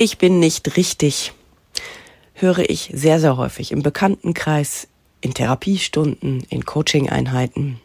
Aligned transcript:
Ich 0.00 0.16
bin 0.16 0.38
nicht 0.38 0.76
richtig, 0.76 1.32
höre 2.32 2.70
ich 2.70 2.92
sehr, 2.94 3.18
sehr 3.18 3.36
häufig 3.36 3.72
im 3.72 3.82
Bekanntenkreis, 3.82 4.86
in 5.20 5.34
Therapiestunden, 5.34 6.46
in 6.48 6.64
Coaching-Einheiten. 6.64 7.80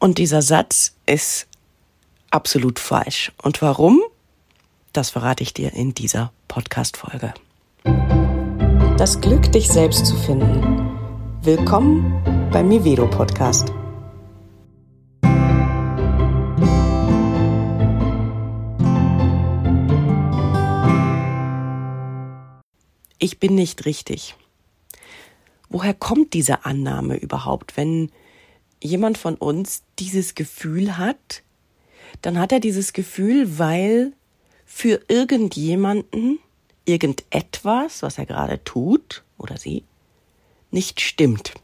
Und 0.00 0.18
dieser 0.18 0.42
Satz 0.42 0.96
ist 1.06 1.46
absolut 2.32 2.80
falsch. 2.80 3.30
Und 3.40 3.62
warum? 3.62 4.00
Das 4.92 5.10
verrate 5.10 5.44
ich 5.44 5.54
dir 5.54 5.72
in 5.74 5.94
dieser 5.94 6.32
Podcast-Folge. 6.48 7.34
Das 8.96 9.20
Glück, 9.20 9.52
dich 9.52 9.68
selbst 9.68 10.06
zu 10.06 10.16
finden. 10.16 10.98
Willkommen 11.42 12.50
beim 12.50 12.66
Mivedo 12.66 13.06
Podcast. 13.06 13.72
Ich 23.18 23.38
bin 23.38 23.54
nicht 23.54 23.84
richtig. 23.84 24.34
Woher 25.68 25.94
kommt 25.94 26.32
diese 26.34 26.64
Annahme 26.64 27.16
überhaupt? 27.16 27.76
Wenn 27.76 28.10
jemand 28.82 29.18
von 29.18 29.34
uns 29.34 29.82
dieses 29.98 30.34
Gefühl 30.34 30.96
hat, 30.96 31.42
dann 32.22 32.38
hat 32.38 32.52
er 32.52 32.60
dieses 32.60 32.92
Gefühl, 32.92 33.58
weil 33.58 34.12
für 34.64 35.02
irgendjemanden 35.08 36.38
irgendetwas, 36.84 38.02
was 38.02 38.18
er 38.18 38.26
gerade 38.26 38.62
tut 38.64 39.24
oder 39.36 39.58
sie, 39.58 39.84
nicht 40.70 41.00
stimmt. 41.00 41.54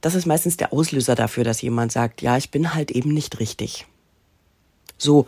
Das 0.00 0.14
ist 0.14 0.26
meistens 0.26 0.56
der 0.56 0.72
Auslöser 0.72 1.14
dafür, 1.14 1.44
dass 1.44 1.62
jemand 1.62 1.92
sagt, 1.92 2.22
ja, 2.22 2.36
ich 2.36 2.50
bin 2.50 2.74
halt 2.74 2.90
eben 2.90 3.12
nicht 3.12 3.38
richtig. 3.38 3.86
So, 4.98 5.26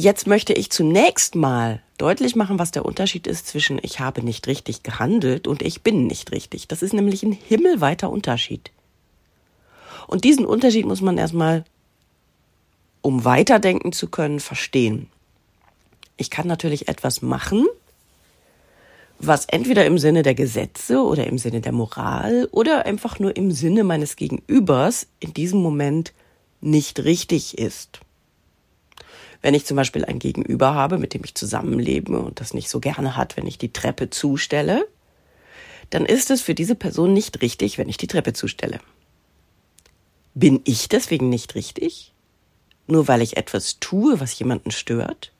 Jetzt 0.00 0.26
möchte 0.26 0.54
ich 0.54 0.70
zunächst 0.70 1.34
mal 1.34 1.82
deutlich 1.98 2.34
machen, 2.34 2.58
was 2.58 2.70
der 2.70 2.86
Unterschied 2.86 3.26
ist 3.26 3.46
zwischen 3.46 3.78
ich 3.82 4.00
habe 4.00 4.22
nicht 4.22 4.46
richtig 4.46 4.82
gehandelt 4.82 5.46
und 5.46 5.60
ich 5.60 5.82
bin 5.82 6.06
nicht 6.06 6.32
richtig. 6.32 6.66
Das 6.68 6.80
ist 6.80 6.94
nämlich 6.94 7.22
ein 7.22 7.32
himmelweiter 7.32 8.08
Unterschied. 8.08 8.70
Und 10.06 10.24
diesen 10.24 10.46
Unterschied 10.46 10.86
muss 10.86 11.02
man 11.02 11.18
erstmal, 11.18 11.66
um 13.02 13.26
weiterdenken 13.26 13.92
zu 13.92 14.08
können, 14.08 14.40
verstehen. 14.40 15.10
Ich 16.16 16.30
kann 16.30 16.46
natürlich 16.46 16.88
etwas 16.88 17.20
machen, 17.20 17.66
was 19.18 19.44
entweder 19.44 19.84
im 19.84 19.98
Sinne 19.98 20.22
der 20.22 20.34
Gesetze 20.34 21.02
oder 21.02 21.26
im 21.26 21.36
Sinne 21.36 21.60
der 21.60 21.72
Moral 21.72 22.48
oder 22.52 22.86
einfach 22.86 23.18
nur 23.18 23.36
im 23.36 23.50
Sinne 23.50 23.84
meines 23.84 24.16
Gegenübers 24.16 25.08
in 25.18 25.34
diesem 25.34 25.60
Moment 25.60 26.14
nicht 26.62 27.04
richtig 27.04 27.58
ist. 27.58 28.00
Wenn 29.42 29.54
ich 29.54 29.64
zum 29.64 29.76
Beispiel 29.76 30.04
ein 30.04 30.18
Gegenüber 30.18 30.74
habe, 30.74 30.98
mit 30.98 31.14
dem 31.14 31.24
ich 31.24 31.34
zusammenlebe 31.34 32.18
und 32.18 32.40
das 32.40 32.52
nicht 32.52 32.68
so 32.68 32.80
gerne 32.80 33.16
hat, 33.16 33.36
wenn 33.36 33.46
ich 33.46 33.58
die 33.58 33.72
Treppe 33.72 34.10
zustelle, 34.10 34.86
dann 35.88 36.04
ist 36.06 36.30
es 36.30 36.42
für 36.42 36.54
diese 36.54 36.74
Person 36.74 37.12
nicht 37.12 37.40
richtig, 37.42 37.78
wenn 37.78 37.88
ich 37.88 37.96
die 37.96 38.06
Treppe 38.06 38.32
zustelle. 38.32 38.80
Bin 40.34 40.60
ich 40.64 40.88
deswegen 40.88 41.28
nicht 41.28 41.54
richtig? 41.54 42.12
Nur 42.86 43.08
weil 43.08 43.22
ich 43.22 43.36
etwas 43.36 43.80
tue, 43.80 44.20
was 44.20 44.38
jemanden 44.38 44.70
stört? 44.70 45.32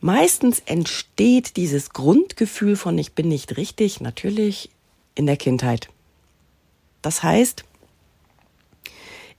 Meistens 0.00 0.60
entsteht 0.60 1.56
dieses 1.56 1.90
Grundgefühl 1.90 2.76
von 2.76 2.98
ich 2.98 3.12
bin 3.12 3.28
nicht 3.28 3.56
richtig 3.56 4.00
natürlich 4.00 4.70
in 5.14 5.26
der 5.26 5.36
Kindheit. 5.36 5.88
Das 7.00 7.22
heißt, 7.22 7.64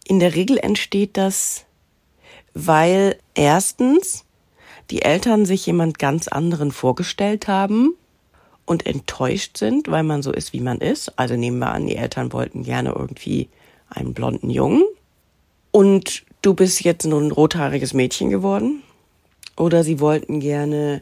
in 0.05 0.19
der 0.19 0.35
Regel 0.35 0.57
entsteht 0.57 1.17
das 1.17 1.64
weil 2.56 3.17
erstens 3.36 4.25
die 4.89 5.03
Eltern 5.03 5.45
sich 5.45 5.66
jemand 5.66 6.00
ganz 6.00 6.28
anderen 6.28 6.72
vorgestellt 6.72 7.48
haben 7.48 7.94
und 8.66 8.88
enttäuscht 8.88 9.58
sind, 9.58 9.92
weil 9.92 10.03
man 10.03 10.23
so 10.23 10.31
ist, 10.31 10.53
wie 10.53 10.61
man 10.61 10.80
ist. 10.80 11.20
Also 11.20 11.36
nehmen 11.36 11.60
wir 11.60 11.71
an, 11.71 11.86
die 11.86 11.98
Eltern 11.98 12.33
wollten 12.33 12.64
gerne 12.64 12.94
irgendwie 12.95 13.49
einen 13.89 14.14
blonden 14.14 14.49
Jungen 14.49 14.83
und 15.71 16.23
du 16.42 16.54
bist 16.54 16.83
jetzt 16.83 17.05
nur 17.05 17.21
ein 17.21 17.32
rothaariges 17.32 17.94
Mädchen 17.94 18.30
geworden. 18.30 18.82
Oder 19.58 19.83
sie 19.83 19.99
wollten 19.99 20.39
gerne 20.39 21.02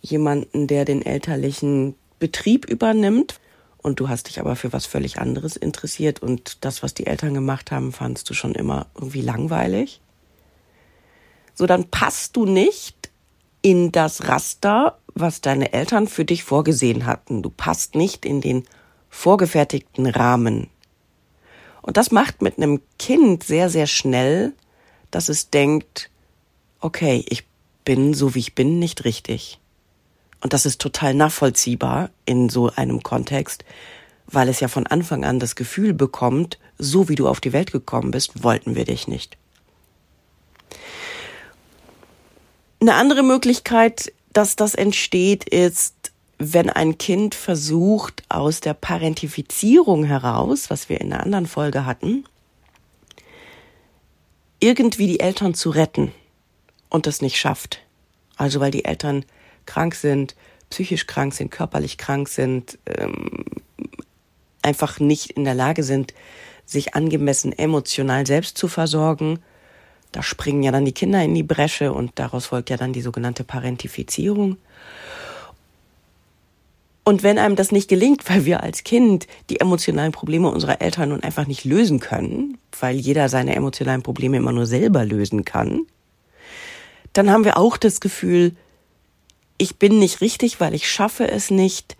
jemanden, 0.00 0.66
der 0.66 0.84
den 0.84 1.04
elterlichen 1.04 1.94
Betrieb 2.18 2.66
übernimmt. 2.68 3.40
Und 3.78 4.00
du 4.00 4.08
hast 4.08 4.28
dich 4.28 4.40
aber 4.40 4.56
für 4.56 4.72
was 4.72 4.86
völlig 4.86 5.18
anderes 5.18 5.56
interessiert 5.56 6.22
und 6.22 6.64
das, 6.64 6.82
was 6.82 6.94
die 6.94 7.06
Eltern 7.06 7.34
gemacht 7.34 7.70
haben, 7.70 7.92
fandst 7.92 8.28
du 8.30 8.34
schon 8.34 8.54
immer 8.54 8.86
irgendwie 8.94 9.20
langweilig 9.20 10.00
so 11.54 11.66
dann 11.66 11.90
passt 11.90 12.36
du 12.36 12.44
nicht 12.44 13.10
in 13.62 13.92
das 13.92 14.28
Raster, 14.28 14.98
was 15.14 15.40
deine 15.40 15.72
Eltern 15.72 16.08
für 16.08 16.24
dich 16.24 16.44
vorgesehen 16.44 17.06
hatten. 17.06 17.42
Du 17.42 17.50
passt 17.50 17.94
nicht 17.94 18.26
in 18.26 18.40
den 18.40 18.64
vorgefertigten 19.08 20.06
Rahmen. 20.06 20.68
Und 21.80 21.96
das 21.96 22.10
macht 22.10 22.42
mit 22.42 22.58
einem 22.58 22.80
Kind 22.98 23.44
sehr, 23.44 23.70
sehr 23.70 23.86
schnell, 23.86 24.52
dass 25.10 25.28
es 25.28 25.50
denkt, 25.50 26.10
okay, 26.80 27.24
ich 27.28 27.44
bin 27.84 28.14
so 28.14 28.34
wie 28.34 28.40
ich 28.40 28.54
bin 28.54 28.78
nicht 28.78 29.04
richtig. 29.04 29.60
Und 30.42 30.52
das 30.52 30.66
ist 30.66 30.80
total 30.80 31.14
nachvollziehbar 31.14 32.10
in 32.26 32.48
so 32.48 32.70
einem 32.74 33.02
Kontext, 33.02 33.64
weil 34.26 34.48
es 34.48 34.60
ja 34.60 34.68
von 34.68 34.86
Anfang 34.86 35.24
an 35.24 35.38
das 35.38 35.54
Gefühl 35.54 35.94
bekommt, 35.94 36.58
so 36.78 37.08
wie 37.08 37.14
du 37.14 37.28
auf 37.28 37.40
die 37.40 37.52
Welt 37.52 37.72
gekommen 37.72 38.10
bist, 38.10 38.42
wollten 38.42 38.74
wir 38.74 38.84
dich 38.84 39.06
nicht. 39.06 39.38
Eine 42.84 42.96
andere 42.96 43.22
Möglichkeit, 43.22 44.12
dass 44.34 44.56
das 44.56 44.74
entsteht, 44.74 45.48
ist, 45.48 46.12
wenn 46.36 46.68
ein 46.68 46.98
Kind 46.98 47.34
versucht, 47.34 48.22
aus 48.28 48.60
der 48.60 48.74
Parentifizierung 48.74 50.04
heraus, 50.04 50.68
was 50.68 50.90
wir 50.90 51.00
in 51.00 51.10
einer 51.10 51.22
anderen 51.22 51.46
Folge 51.46 51.86
hatten, 51.86 52.26
irgendwie 54.60 55.06
die 55.06 55.20
Eltern 55.20 55.54
zu 55.54 55.70
retten 55.70 56.12
und 56.90 57.06
das 57.06 57.22
nicht 57.22 57.38
schafft. 57.38 57.80
Also 58.36 58.60
weil 58.60 58.70
die 58.70 58.84
Eltern 58.84 59.24
krank 59.64 59.94
sind, 59.94 60.36
psychisch 60.68 61.06
krank 61.06 61.32
sind, 61.32 61.50
körperlich 61.50 61.96
krank 61.96 62.28
sind, 62.28 62.78
ähm, 62.84 63.46
einfach 64.60 65.00
nicht 65.00 65.30
in 65.30 65.44
der 65.44 65.54
Lage 65.54 65.84
sind, 65.84 66.12
sich 66.66 66.94
angemessen 66.94 67.58
emotional 67.58 68.26
selbst 68.26 68.58
zu 68.58 68.68
versorgen 68.68 69.38
da 70.14 70.22
springen 70.22 70.62
ja 70.62 70.70
dann 70.70 70.84
die 70.84 70.92
Kinder 70.92 71.22
in 71.24 71.34
die 71.34 71.42
Bresche 71.42 71.92
und 71.92 72.12
daraus 72.14 72.46
folgt 72.46 72.70
ja 72.70 72.76
dann 72.76 72.92
die 72.92 73.00
sogenannte 73.00 73.42
Parentifizierung. 73.42 74.58
Und 77.02 77.22
wenn 77.22 77.36
einem 77.36 77.56
das 77.56 77.72
nicht 77.72 77.88
gelingt, 77.88 78.28
weil 78.30 78.44
wir 78.44 78.62
als 78.62 78.84
Kind 78.84 79.26
die 79.50 79.60
emotionalen 79.60 80.12
Probleme 80.12 80.48
unserer 80.48 80.80
Eltern 80.80 81.08
nun 81.08 81.22
einfach 81.22 81.46
nicht 81.46 81.64
lösen 81.64 81.98
können, 81.98 82.58
weil 82.78 82.96
jeder 82.96 83.28
seine 83.28 83.56
emotionalen 83.56 84.02
Probleme 84.02 84.36
immer 84.36 84.52
nur 84.52 84.66
selber 84.66 85.04
lösen 85.04 85.44
kann, 85.44 85.86
dann 87.12 87.30
haben 87.30 87.44
wir 87.44 87.58
auch 87.58 87.76
das 87.76 88.00
Gefühl, 88.00 88.52
ich 89.58 89.76
bin 89.76 89.98
nicht 89.98 90.20
richtig, 90.20 90.60
weil 90.60 90.74
ich 90.74 90.88
schaffe 90.88 91.28
es 91.28 91.50
nicht, 91.50 91.96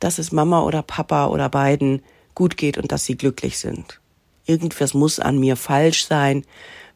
dass 0.00 0.18
es 0.18 0.32
Mama 0.32 0.62
oder 0.62 0.82
Papa 0.82 1.28
oder 1.28 1.48
beiden 1.48 2.02
gut 2.34 2.56
geht 2.56 2.76
und 2.76 2.92
dass 2.92 3.06
sie 3.06 3.16
glücklich 3.16 3.58
sind. 3.58 4.00
Irgendwas 4.46 4.94
muss 4.94 5.18
an 5.18 5.38
mir 5.38 5.56
falsch 5.56 6.06
sein, 6.06 6.44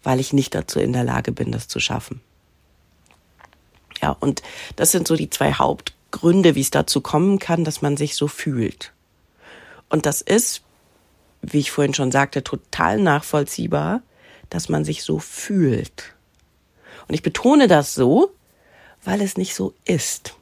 weil 0.02 0.20
ich 0.20 0.32
nicht 0.32 0.54
dazu 0.54 0.80
in 0.80 0.92
der 0.92 1.04
Lage 1.04 1.32
bin, 1.32 1.52
das 1.52 1.68
zu 1.68 1.80
schaffen. 1.80 2.20
Ja, 4.02 4.16
und 4.20 4.42
das 4.76 4.92
sind 4.92 5.08
so 5.08 5.16
die 5.16 5.30
zwei 5.30 5.52
Hauptgründe, 5.52 6.54
wie 6.54 6.60
es 6.60 6.70
dazu 6.70 7.00
kommen 7.00 7.38
kann, 7.38 7.64
dass 7.64 7.82
man 7.82 7.96
sich 7.96 8.14
so 8.14 8.28
fühlt. 8.28 8.92
Und 9.88 10.06
das 10.06 10.20
ist, 10.20 10.62
wie 11.42 11.58
ich 11.58 11.70
vorhin 11.70 11.94
schon 11.94 12.12
sagte, 12.12 12.44
total 12.44 13.00
nachvollziehbar, 13.00 14.02
dass 14.50 14.68
man 14.68 14.84
sich 14.84 15.02
so 15.02 15.18
fühlt. 15.18 16.14
Und 17.06 17.14
ich 17.14 17.22
betone 17.22 17.68
das 17.68 17.94
so, 17.94 18.30
weil 19.02 19.20
es 19.20 19.36
nicht 19.36 19.54
so 19.54 19.74
ist. 19.84 20.34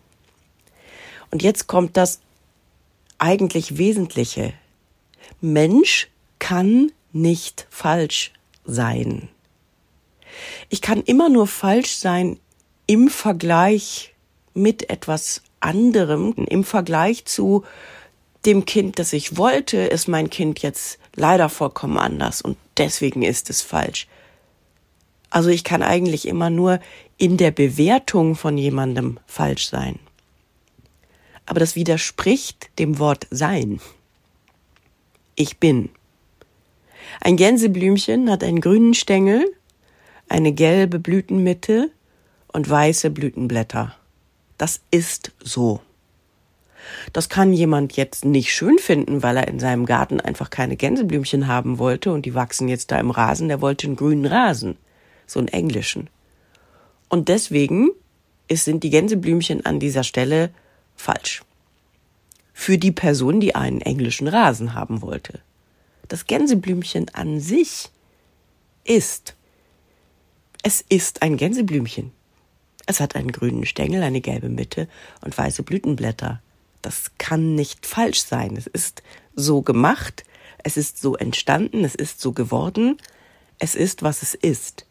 Und 1.30 1.42
jetzt 1.42 1.66
kommt 1.66 1.96
das 1.96 2.20
eigentlich 3.18 3.78
Wesentliche. 3.78 4.52
Mensch 5.40 6.08
kann 6.38 6.92
nicht 7.22 7.66
falsch 7.70 8.32
sein. 8.64 9.28
Ich 10.68 10.82
kann 10.82 11.02
immer 11.02 11.28
nur 11.28 11.46
falsch 11.46 11.96
sein 11.96 12.38
im 12.86 13.08
Vergleich 13.08 14.14
mit 14.54 14.90
etwas 14.90 15.42
anderem, 15.60 16.34
im 16.48 16.64
Vergleich 16.64 17.24
zu 17.24 17.64
dem 18.44 18.64
Kind, 18.64 18.98
das 18.98 19.12
ich 19.12 19.36
wollte, 19.36 19.78
ist 19.78 20.08
mein 20.08 20.30
Kind 20.30 20.60
jetzt 20.60 20.98
leider 21.14 21.48
vollkommen 21.48 21.98
anders 21.98 22.42
und 22.42 22.56
deswegen 22.76 23.22
ist 23.22 23.50
es 23.50 23.62
falsch. 23.62 24.06
Also 25.30 25.48
ich 25.48 25.64
kann 25.64 25.82
eigentlich 25.82 26.28
immer 26.28 26.50
nur 26.50 26.80
in 27.18 27.36
der 27.36 27.50
Bewertung 27.50 28.36
von 28.36 28.56
jemandem 28.56 29.18
falsch 29.26 29.68
sein. 29.68 29.98
Aber 31.46 31.60
das 31.60 31.76
widerspricht 31.76 32.70
dem 32.78 32.98
Wort 32.98 33.26
sein. 33.30 33.80
Ich 35.34 35.58
bin. 35.58 35.90
Ein 37.20 37.36
Gänseblümchen 37.36 38.30
hat 38.30 38.44
einen 38.44 38.60
grünen 38.60 38.94
Stängel 38.94 39.44
eine 40.28 40.52
gelbe 40.52 40.98
Blütenmitte 40.98 41.90
und 42.52 42.68
weiße 42.68 43.10
Blütenblätter. 43.10 43.94
Das 44.58 44.80
ist 44.90 45.32
so. 45.42 45.80
Das 47.12 47.28
kann 47.28 47.52
jemand 47.52 47.96
jetzt 47.96 48.24
nicht 48.24 48.54
schön 48.54 48.78
finden, 48.78 49.22
weil 49.22 49.36
er 49.36 49.48
in 49.48 49.58
seinem 49.58 49.86
Garten 49.86 50.20
einfach 50.20 50.50
keine 50.50 50.76
Gänseblümchen 50.76 51.48
haben 51.48 51.78
wollte 51.78 52.12
und 52.12 52.26
die 52.26 52.34
wachsen 52.34 52.68
jetzt 52.68 52.90
da 52.90 52.98
im 52.98 53.10
Rasen. 53.10 53.48
Der 53.48 53.60
wollte 53.60 53.86
einen 53.86 53.96
grünen 53.96 54.26
Rasen, 54.26 54.76
so 55.26 55.38
einen 55.40 55.48
englischen. 55.48 56.08
Und 57.08 57.28
deswegen 57.28 57.90
ist, 58.48 58.64
sind 58.64 58.84
die 58.84 58.90
Gänseblümchen 58.90 59.66
an 59.66 59.80
dieser 59.80 60.04
Stelle 60.04 60.50
falsch. 60.94 61.42
Für 62.52 62.78
die 62.78 62.92
Person, 62.92 63.40
die 63.40 63.54
einen 63.54 63.80
englischen 63.80 64.28
Rasen 64.28 64.74
haben 64.74 65.02
wollte. 65.02 65.40
Das 66.08 66.26
Gänseblümchen 66.26 67.08
an 67.14 67.40
sich 67.40 67.90
ist. 68.84 69.34
Es 70.62 70.84
ist 70.88 71.22
ein 71.22 71.36
Gänseblümchen. 71.36 72.12
Es 72.86 73.00
hat 73.00 73.16
einen 73.16 73.32
grünen 73.32 73.66
Stängel, 73.66 74.02
eine 74.02 74.20
gelbe 74.20 74.48
Mitte 74.48 74.88
und 75.24 75.36
weiße 75.36 75.62
Blütenblätter. 75.64 76.40
Das 76.82 77.10
kann 77.18 77.56
nicht 77.56 77.84
falsch 77.84 78.22
sein. 78.22 78.56
Es 78.56 78.66
ist 78.66 79.02
so 79.34 79.62
gemacht, 79.62 80.24
es 80.62 80.76
ist 80.76 81.00
so 81.00 81.16
entstanden, 81.16 81.84
es 81.84 81.96
ist 81.96 82.20
so 82.20 82.32
geworden, 82.32 82.96
es 83.58 83.74
ist, 83.74 84.02
was 84.02 84.22
es 84.22 84.34
ist. 84.34 84.86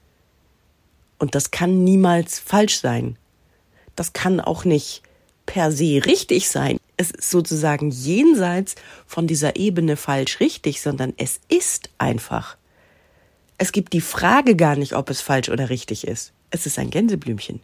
Und 1.20 1.36
das 1.36 1.52
kann 1.52 1.84
niemals 1.84 2.40
falsch 2.40 2.80
sein. 2.80 3.18
Das 3.96 4.12
kann 4.12 4.42
auch 4.42 4.66
nicht 4.66 5.04
per 5.46 5.72
se 5.72 6.06
richtig 6.06 6.50
sein. 6.50 6.80
Es 6.98 7.12
ist 7.12 7.30
sozusagen 7.30 7.92
jenseits 7.92 8.76
von 9.06 9.28
dieser 9.28 9.58
Ebene 9.58 9.98
falsch 9.98 10.40
richtig, 10.40 10.82
sondern 10.82 11.14
es 11.18 11.40
ist 11.50 11.90
einfach. 11.98 12.58
Es 13.58 13.72
gibt 13.72 13.94
die 13.94 14.02
Frage 14.02 14.56
gar 14.56 14.76
nicht, 14.76 14.94
ob 14.94 15.10
es 15.10 15.22
falsch 15.22 15.50
oder 15.50 15.70
richtig 15.70 16.08
ist. 16.08 16.34
Es 16.52 16.66
ist 16.66 16.80
ein 16.80 16.90
Gänseblümchen. 16.90 17.62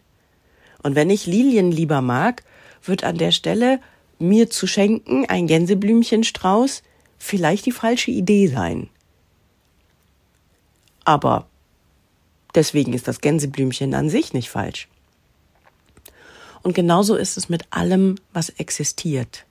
Und 0.82 0.94
wenn 0.94 1.10
ich 1.10 1.26
Lilien 1.26 1.70
lieber 1.70 2.00
mag, 2.00 2.42
wird 2.84 3.04
an 3.04 3.18
der 3.18 3.30
Stelle 3.30 3.80
mir 4.18 4.50
zu 4.50 4.66
schenken 4.66 5.26
ein 5.26 5.46
Gänseblümchenstrauß 5.46 6.82
vielleicht 7.18 7.66
die 7.66 7.72
falsche 7.72 8.10
Idee 8.10 8.48
sein. 8.48 8.88
Aber 11.04 11.48
deswegen 12.54 12.92
ist 12.92 13.08
das 13.08 13.20
Gänseblümchen 13.20 13.94
an 13.94 14.08
sich 14.08 14.32
nicht 14.32 14.50
falsch. 14.50 14.88
Und 16.62 16.74
genauso 16.74 17.16
ist 17.16 17.36
es 17.36 17.48
mit 17.48 17.64
allem, 17.70 18.16
was 18.32 18.48
existiert. 18.50 19.44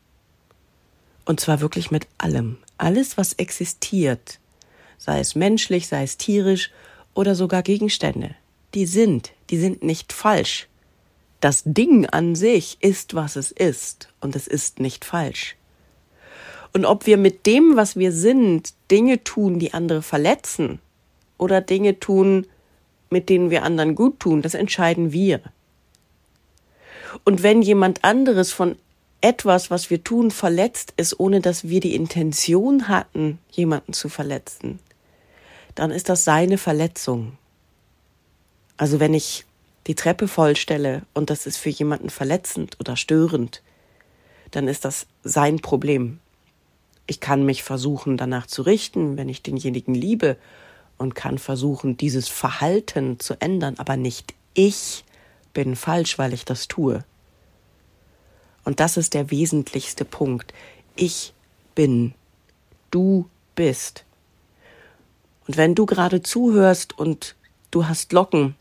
Und 1.25 1.39
zwar 1.39 1.61
wirklich 1.61 1.91
mit 1.91 2.07
allem. 2.17 2.57
Alles, 2.77 3.17
was 3.17 3.33
existiert, 3.33 4.39
sei 4.97 5.19
es 5.19 5.35
menschlich, 5.35 5.87
sei 5.87 6.03
es 6.03 6.17
tierisch 6.17 6.71
oder 7.13 7.35
sogar 7.35 7.63
Gegenstände, 7.63 8.35
die 8.73 8.85
sind, 8.85 9.33
die 9.49 9.57
sind 9.57 9.83
nicht 9.83 10.13
falsch. 10.13 10.67
Das 11.41 11.63
Ding 11.65 12.05
an 12.05 12.35
sich 12.35 12.77
ist, 12.81 13.13
was 13.13 13.35
es 13.35 13.51
ist, 13.51 14.09
und 14.21 14.35
es 14.35 14.47
ist 14.47 14.79
nicht 14.79 15.05
falsch. 15.05 15.55
Und 16.73 16.85
ob 16.85 17.05
wir 17.05 17.17
mit 17.17 17.45
dem, 17.45 17.75
was 17.75 17.97
wir 17.97 18.11
sind, 18.11 18.73
Dinge 18.89 19.23
tun, 19.23 19.59
die 19.59 19.73
andere 19.73 20.01
verletzen, 20.01 20.79
oder 21.37 21.59
Dinge 21.59 21.99
tun, 21.99 22.45
mit 23.09 23.27
denen 23.27 23.49
wir 23.49 23.63
anderen 23.63 23.95
gut 23.95 24.19
tun, 24.19 24.41
das 24.41 24.53
entscheiden 24.53 25.11
wir. 25.11 25.41
Und 27.23 27.43
wenn 27.43 27.61
jemand 27.61 28.03
anderes 28.03 28.51
von 28.51 28.75
etwas, 29.21 29.69
was 29.69 29.89
wir 29.89 30.03
tun, 30.03 30.31
verletzt 30.31 30.93
ist, 30.97 31.19
ohne 31.19 31.41
dass 31.41 31.67
wir 31.67 31.79
die 31.79 31.95
Intention 31.95 32.87
hatten, 32.87 33.37
jemanden 33.51 33.93
zu 33.93 34.09
verletzen, 34.09 34.79
dann 35.75 35.91
ist 35.91 36.09
das 36.09 36.23
seine 36.23 36.57
Verletzung. 36.57 37.37
Also 38.77 38.99
wenn 38.99 39.13
ich 39.13 39.45
die 39.87 39.95
Treppe 39.95 40.27
vollstelle 40.27 41.03
und 41.13 41.29
das 41.29 41.45
ist 41.45 41.57
für 41.57 41.69
jemanden 41.69 42.09
verletzend 42.09 42.77
oder 42.79 42.97
störend, 42.97 43.61
dann 44.51 44.67
ist 44.67 44.85
das 44.85 45.07
sein 45.23 45.59
Problem. 45.59 46.19
Ich 47.07 47.19
kann 47.19 47.45
mich 47.45 47.63
versuchen, 47.63 48.17
danach 48.17 48.47
zu 48.47 48.61
richten, 48.61 49.17
wenn 49.17 49.29
ich 49.29 49.43
denjenigen 49.43 49.95
liebe 49.95 50.37
und 50.97 51.15
kann 51.15 51.37
versuchen, 51.37 51.97
dieses 51.97 52.27
Verhalten 52.27 53.19
zu 53.19 53.39
ändern, 53.39 53.75
aber 53.77 53.97
nicht 53.97 54.33
ich 54.53 55.03
bin 55.53 55.75
falsch, 55.75 56.17
weil 56.17 56.33
ich 56.33 56.45
das 56.45 56.67
tue. 56.67 57.03
Und 58.63 58.79
das 58.79 58.97
ist 58.97 59.13
der 59.13 59.31
wesentlichste 59.31 60.05
Punkt. 60.05 60.53
Ich 60.95 61.33
bin. 61.75 62.13
Du 62.91 63.29
bist. 63.55 64.05
Und 65.47 65.57
wenn 65.57 65.75
du 65.75 65.85
gerade 65.85 66.21
zuhörst 66.21 66.97
und 66.97 67.35
du 67.71 67.87
hast 67.87 68.13
Locken 68.13 68.55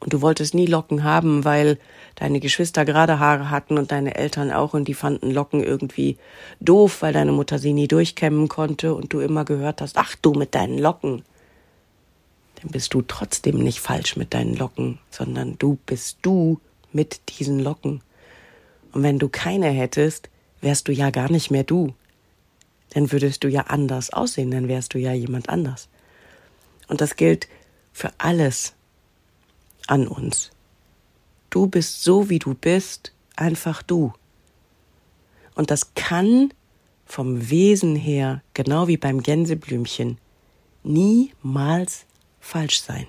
und 0.00 0.12
du 0.12 0.20
wolltest 0.20 0.54
nie 0.54 0.66
Locken 0.66 1.04
haben, 1.04 1.44
weil 1.44 1.78
deine 2.16 2.40
Geschwister 2.40 2.84
gerade 2.84 3.18
Haare 3.18 3.50
hatten 3.50 3.78
und 3.78 3.92
deine 3.92 4.16
Eltern 4.16 4.50
auch 4.50 4.74
und 4.74 4.88
die 4.88 4.94
fanden 4.94 5.30
Locken 5.30 5.62
irgendwie 5.62 6.16
doof, 6.60 7.02
weil 7.02 7.12
deine 7.12 7.32
Mutter 7.32 7.58
sie 7.58 7.72
nie 7.72 7.88
durchkämmen 7.88 8.48
konnte 8.48 8.94
und 8.94 9.12
du 9.12 9.20
immer 9.20 9.44
gehört 9.44 9.80
hast, 9.80 9.96
ach 9.96 10.16
du 10.16 10.32
mit 10.32 10.54
deinen 10.54 10.78
Locken. 10.78 11.22
Bist 12.68 12.94
du 12.94 13.02
trotzdem 13.02 13.58
nicht 13.58 13.80
falsch 13.80 14.16
mit 14.16 14.34
deinen 14.34 14.54
Locken, 14.54 14.98
sondern 15.10 15.58
du 15.58 15.78
bist 15.86 16.18
du 16.22 16.60
mit 16.92 17.20
diesen 17.38 17.60
Locken. 17.60 18.02
Und 18.92 19.02
wenn 19.02 19.18
du 19.18 19.28
keine 19.28 19.68
hättest, 19.68 20.30
wärst 20.60 20.88
du 20.88 20.92
ja 20.92 21.10
gar 21.10 21.30
nicht 21.30 21.50
mehr 21.50 21.64
du. 21.64 21.94
Dann 22.90 23.12
würdest 23.12 23.44
du 23.44 23.48
ja 23.48 23.62
anders 23.62 24.10
aussehen, 24.10 24.50
dann 24.50 24.68
wärst 24.68 24.94
du 24.94 24.98
ja 24.98 25.12
jemand 25.12 25.48
anders. 25.48 25.88
Und 26.88 27.00
das 27.00 27.16
gilt 27.16 27.48
für 27.92 28.10
alles, 28.18 28.76
an 29.86 30.08
uns. 30.08 30.50
Du 31.50 31.66
bist 31.66 32.02
so, 32.02 32.28
wie 32.28 32.38
du 32.38 32.54
bist, 32.54 33.12
einfach 33.36 33.82
du. 33.82 34.12
Und 35.54 35.70
das 35.70 35.94
kann 35.94 36.52
vom 37.06 37.50
Wesen 37.50 37.96
her, 37.96 38.42
genau 38.54 38.88
wie 38.88 38.96
beim 38.96 39.22
Gänseblümchen, 39.22 40.18
niemals 40.82 42.04
falsch 42.46 42.80
sein. 42.80 43.06